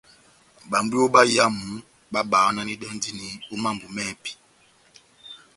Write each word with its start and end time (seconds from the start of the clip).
Bambwiyo 0.71 1.05
báyámu 1.15 1.67
babahananɛndini 2.13 3.27
ó 3.53 3.55
mambo 3.63 3.85
mɛ́hɛpi. 3.95 4.31